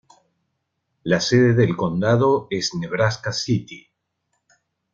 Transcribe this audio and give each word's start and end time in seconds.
La 1.03 1.19
sede 1.19 1.53
del 1.53 1.75
condado 1.77 2.47
es 2.49 2.73
Nebraska 2.73 3.31
City. 3.31 3.87